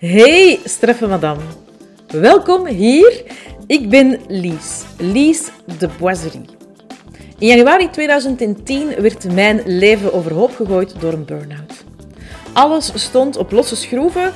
[0.00, 1.42] Hey, streffe madame.
[2.06, 3.22] Welkom hier.
[3.66, 6.44] Ik ben Lies, Lies de Boiserie.
[7.38, 11.84] In januari 2010 werd mijn leven overhoop gegooid door een burn-out.
[12.52, 14.32] Alles stond op losse schroeven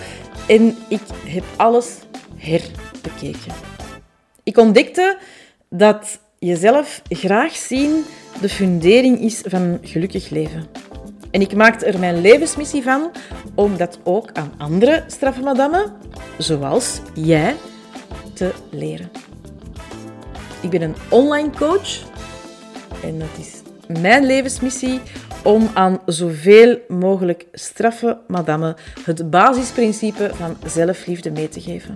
[0.49, 1.99] en ik heb alles
[2.37, 3.53] herbekeken.
[4.43, 5.19] Ik ontdekte
[5.71, 8.05] dat jezelf graag zien
[8.41, 10.67] de fundering is van een gelukkig leven.
[11.35, 13.11] En ik maakte er mijn levensmissie van
[13.55, 15.93] om dat ook aan andere strafmadammen,
[16.39, 17.55] zoals jij,
[18.33, 19.11] te leren.
[20.63, 22.03] Ik ben een online coach
[23.03, 23.53] en het is
[24.01, 25.01] mijn levensmissie
[25.45, 31.95] om aan zoveel mogelijk straffe madammen het basisprincipe van zelfliefde mee te geven.